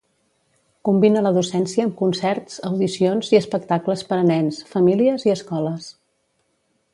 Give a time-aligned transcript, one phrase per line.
[0.87, 5.93] Combina la docència amb concerts, audicions i espectacles per a nens, famílies i escoles.